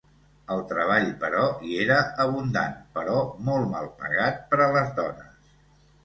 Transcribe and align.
El 0.53 0.61
treball, 0.69 1.09
però, 1.23 1.41
hi 1.67 1.75
era 1.83 1.97
abundant 2.23 2.73
però 2.95 3.17
molt 3.49 3.67
mal 3.73 3.89
pagat 3.99 4.41
per 4.55 4.59
a 4.65 4.71
les 4.77 4.89
dones. 5.01 5.53